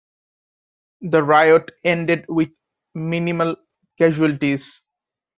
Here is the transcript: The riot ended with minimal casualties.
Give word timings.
The 1.01 1.21
riot 1.21 1.69
ended 1.85 2.25
with 2.27 2.49
minimal 2.95 3.55
casualties. 3.99 4.67